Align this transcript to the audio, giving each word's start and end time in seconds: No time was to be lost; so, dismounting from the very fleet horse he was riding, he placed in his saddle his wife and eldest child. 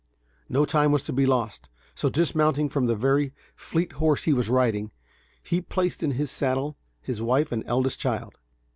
No 0.49 0.65
time 0.65 0.91
was 0.91 1.03
to 1.03 1.13
be 1.13 1.27
lost; 1.27 1.69
so, 1.93 2.09
dismounting 2.09 2.69
from 2.69 2.87
the 2.87 2.95
very 2.95 3.35
fleet 3.55 3.91
horse 3.91 4.23
he 4.23 4.33
was 4.33 4.49
riding, 4.49 4.89
he 5.43 5.61
placed 5.61 6.01
in 6.01 6.13
his 6.13 6.31
saddle 6.31 6.75
his 6.99 7.21
wife 7.21 7.51
and 7.51 7.63
eldest 7.67 7.99
child. 7.99 8.39